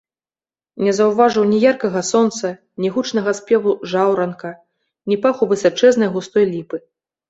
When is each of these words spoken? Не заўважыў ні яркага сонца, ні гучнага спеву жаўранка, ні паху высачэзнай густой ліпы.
Не 0.87 0.93
заўважыў 0.99 1.45
ні 1.51 1.59
яркага 1.73 2.01
сонца, 2.11 2.47
ні 2.85 2.93
гучнага 2.97 3.37
спеву 3.43 3.77
жаўранка, 3.95 4.49
ні 5.11 5.23
паху 5.23 5.43
высачэзнай 5.57 6.09
густой 6.15 6.53
ліпы. 6.55 6.87